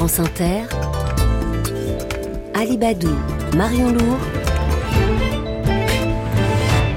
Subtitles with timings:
[0.00, 0.62] France Inter,
[2.54, 3.14] Alibadou,
[3.54, 4.16] Marion Lourd,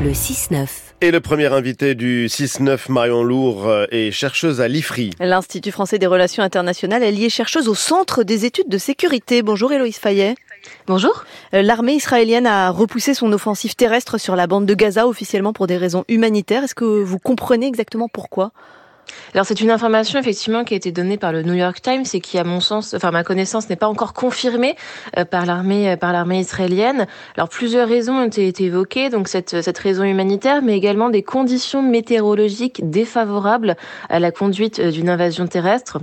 [0.02, 0.70] le 6-9.
[1.02, 5.10] Et le premier invité du 6-9, Marion Lourd, euh, est chercheuse à l'IFRI.
[5.20, 9.44] L'Institut français des relations internationales, elle y est chercheuse au Centre des études de sécurité.
[9.44, 10.36] Bonjour Héloïse Fayet.
[10.88, 11.26] Bonjour.
[11.54, 15.68] Euh, l'armée israélienne a repoussé son offensive terrestre sur la bande de Gaza officiellement pour
[15.68, 16.64] des raisons humanitaires.
[16.64, 18.54] Est-ce que vous comprenez exactement pourquoi?
[19.34, 22.22] Alors c'est une information effectivement qui a été donnée par le New York Times et
[22.22, 24.76] qui, à mon sens, enfin ma connaissance, n'est pas encore confirmée
[25.18, 27.08] euh, par l'armée euh, par l'armée israélienne.
[27.36, 31.82] Alors plusieurs raisons ont été évoquées, donc cette cette raison humanitaire, mais également des conditions
[31.82, 33.76] météorologiques défavorables
[34.10, 36.00] à la conduite euh, d'une invasion terrestre.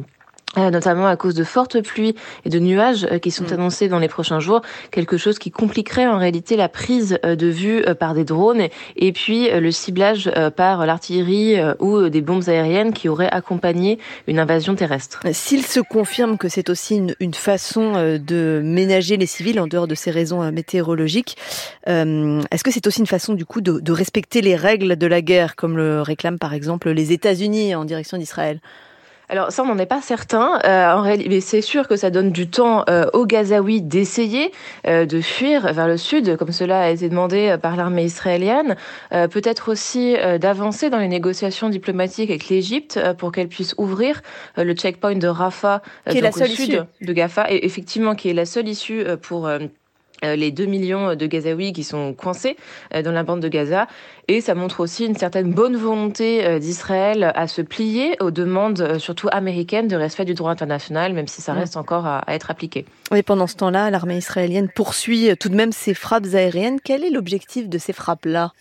[0.58, 3.52] Euh, notamment à cause de fortes pluies et de nuages euh, qui sont mm.
[3.52, 7.46] annoncés dans les prochains jours, quelque chose qui compliquerait en réalité la prise euh, de
[7.46, 8.62] vue par des drones
[8.96, 14.74] et puis le ciblage par l'artillerie ou des bombes aériennes qui auraient accompagné une invasion
[14.74, 15.20] terrestre.
[15.32, 19.94] S'il se confirme que c'est aussi une, façon de ménager les civils en dehors de
[19.94, 21.36] ces raisons météorologiques,
[21.86, 25.22] est-ce que c'est aussi une façon du coup de, de respecter les règles de la
[25.22, 28.60] guerre comme le réclament par exemple les États-Unis en direction d'Israël?
[29.30, 30.58] Alors ça, on n'en est pas certain.
[30.64, 34.50] Euh, en réalité, mais c'est sûr que ça donne du temps euh, aux Gazaouis d'essayer
[34.86, 38.76] euh, de fuir vers le sud, comme cela a été demandé par l'armée israélienne.
[39.10, 44.22] Peut-être aussi d'avancer dans les négociations diplomatiques avec l'Égypte pour qu'elle puisse ouvrir
[44.56, 46.80] le checkpoint de Rafah, qui est la seule sud issue.
[47.00, 49.58] de Gafa, et effectivement qui est la seule issue pour euh,
[50.22, 52.56] les 2 millions de Gazaouis qui sont coincés
[52.94, 53.86] euh, dans la bande de Gaza.
[54.28, 58.98] Et ça montre aussi une certaine bonne volonté euh, d'Israël à se plier aux demandes,
[58.98, 62.84] surtout américaines, de respect du droit international, même si ça reste encore à, être appliqué.
[63.14, 66.78] Et pendant ce temps-là, l'armée israélienne poursuit tout de même ses frappes aériennes.
[66.82, 68.52] Quel est l'objectif de ces frappes-là?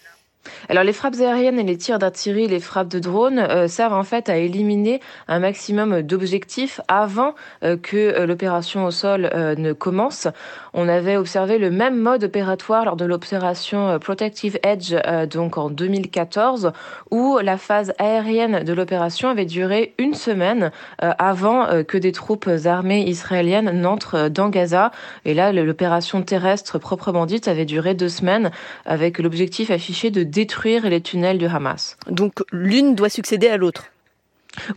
[0.69, 4.03] Alors les frappes aériennes et les tirs d'artillerie, les frappes de drones euh, servent en
[4.03, 10.27] fait à éliminer un maximum d'objectifs avant euh, que euh, l'opération au sol ne commence.
[10.73, 14.95] On avait observé le même mode opératoire lors de l'opération Protective Edge
[15.29, 16.71] donc en 2014
[17.11, 23.03] où la phase aérienne de l'opération avait duré une semaine avant que des troupes armées
[23.07, 24.91] israéliennes n'entrent dans Gaza.
[25.25, 28.51] Et là l'opération terrestre proprement dite avait duré deux semaines
[28.85, 31.97] avec l'objectif affiché de détruire les tunnels du Hamas.
[32.09, 33.85] Donc l'une doit succéder à l'autre.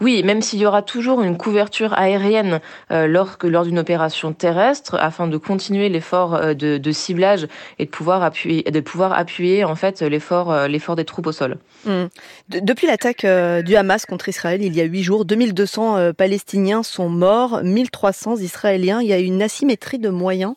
[0.01, 5.27] Oui, même s'il y aura toujours une couverture aérienne euh, lors, d'une opération terrestre, afin
[5.27, 7.49] de continuer l'effort euh, de, ciblage
[7.79, 11.33] et de pouvoir appuyer, de pouvoir appuyer en fait l'effort, euh, l'effort des troupes au
[11.33, 11.57] sol.
[11.84, 12.07] Hmm.
[12.49, 13.27] depuis l'attaque
[13.65, 19.01] du Hamas contre Israël il y a huit jours, 2200 Palestiniens sont morts, 1300 Israéliens.
[19.01, 20.55] Il y a une asymétrie de moyens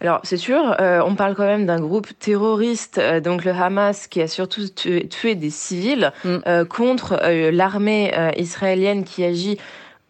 [0.00, 4.06] alors c'est sûr, euh, on parle quand même d'un groupe terroriste, euh, donc le Hamas,
[4.06, 6.36] qui a surtout tué, des civils mm.
[6.46, 7.20] euh, contre
[7.50, 9.58] l'armée israélienne qui agit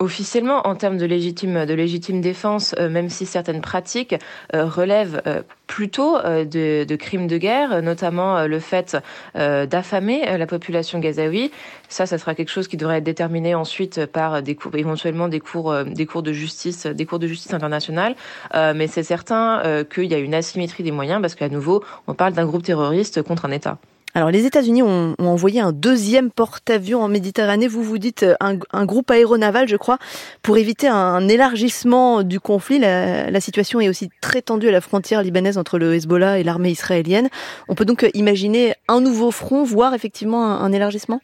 [0.02, 4.14] officiellement en termes de légitime, défense, euh, même si certaines pratiques
[4.54, 8.98] euh, relèvent euh, plutôt de, crimes de guerre, notamment le fait
[9.34, 11.50] d'affamer la population gazaoui.
[11.88, 14.42] Ça, ça sera quelque chose qui devrait être déterminé ensuite par
[14.74, 18.16] éventuellement des cours, des cours de justice, des cours de justice internationale.
[18.52, 22.34] mais c'est certain qu'il y a une asymétrie des moyens parce qu'à nouveau, on parle
[22.34, 23.78] d'un groupe terroriste contre un État.
[24.14, 27.66] Alors les États-Unis ont, envoyé un deuxième porte-avions en Méditerranée.
[27.66, 29.98] Vous vous dites euh, un, groupe aéronaval, je crois,
[30.42, 32.78] pour éviter un, élargissement du conflit.
[32.78, 36.70] La, situation est aussi très tendue à la frontière libanaise entre le Hezbollah et l'armée
[36.70, 37.28] israélienne.
[37.68, 41.20] On peut donc imaginer un nouveau front, voire effectivement un élargissement?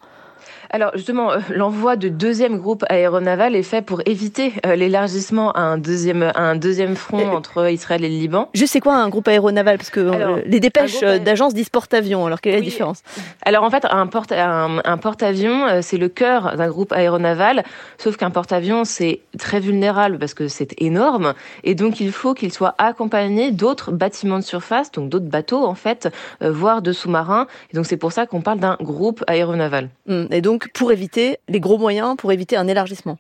[0.71, 5.61] Alors justement, euh, l'envoi de deuxième groupe aéronaval est fait pour éviter euh, l'élargissement à
[5.61, 8.49] un deuxième, un deuxième front entre Israël et le Liban.
[8.55, 9.79] Je sais quoi un groupe aéronaval?
[9.79, 12.27] Parce que euh, les dépêches d'agences disent porte-avions.
[12.27, 13.03] Alors quelle est la différence?
[13.43, 17.65] Alors en fait, un porte un, porte-avions, c'est le cœur d'un groupe aéronaval.
[17.97, 21.35] Sauf qu'un porte-avions, c'est très vulnérable parce que c'est énorme,
[21.65, 25.75] et donc il faut qu'il soit accompagné d'autres bâtiments de surface, donc d'autres bateaux en
[25.75, 26.09] fait,
[26.41, 27.47] voire de sous-marins.
[27.73, 29.89] Et donc c'est pour ça qu'on parle d'un groupe aéronaval.
[30.09, 33.19] Hum, et donc pour éviter les gros moyens, pour éviter un élargissement.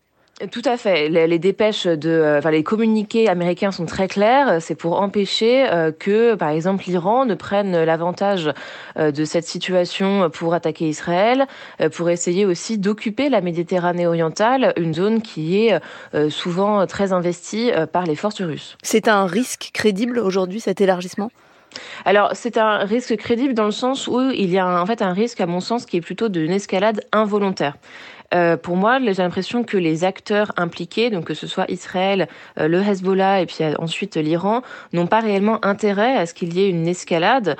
[0.52, 1.08] Tout à fait.
[1.08, 4.58] Les, dépêches de, euh, enfin les communiqués américains sont très clairs.
[4.62, 8.48] C'est pour empêcher euh, que, par exemple, l'Iran ne prenne l'avantage
[9.00, 11.48] euh, de cette situation pour attaquer Israël,
[11.96, 15.80] pour essayer aussi d'occuper la Méditerranée orientale, une zone qui est
[16.30, 18.76] souvent très investie par les forces russes.
[18.84, 21.30] C'est un risque crédible aujourd'hui cet élargissement?
[22.04, 25.12] Alors, c'est un risque crédible dans le sens où il y a en fait un
[25.12, 27.74] risque, à mon sens, qui est plutôt d'une escalade involontaire.
[28.34, 32.28] Euh, pour moi, j'ai l'impression que les acteurs impliqués, donc que ce soit Israël,
[32.58, 34.62] euh, le Hezbollah et puis euh, ensuite l'Iran,
[34.92, 37.56] n'ont pas réellement intérêt à ce qu'il y ait une escalade,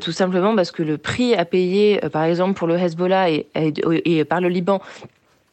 [0.00, 4.40] tout simplement parce que le prix à payer, par exemple pour le Hezbollah et par
[4.40, 4.80] le Liban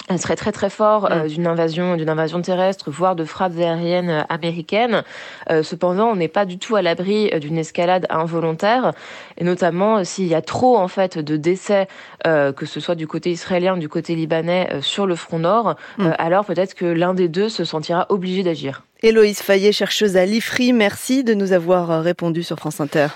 [0.07, 1.27] elle serait très très fort euh, mm.
[1.27, 5.03] d'une invasion, d'une invasion terrestre, voire de frappes aériennes euh, américaines.
[5.49, 8.93] Euh, cependant, on n'est pas du tout à l'abri d'une escalade involontaire,
[9.37, 11.87] et notamment s'il y a trop en fait de décès,
[12.23, 16.11] que ce soit du côté israélien ou du côté libanais sur le front nord, mm.
[16.17, 18.83] alors peut-être que l'un des deux se sentira obligé d'agir.
[19.03, 23.07] Héloïse Fayet, chercheuse à l'IFRI, merci de nous avoir répondu sur France Inter.